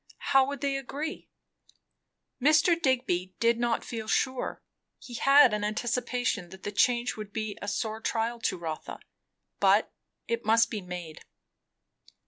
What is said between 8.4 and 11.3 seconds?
Rotha. But it must be made.